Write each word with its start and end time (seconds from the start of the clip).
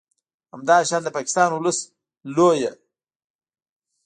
همداشان 0.53 1.01
د 1.03 1.07
پاکستان 1.17 1.49
ولس 1.53 1.79
لویه 2.35 2.71
ب 2.77 2.79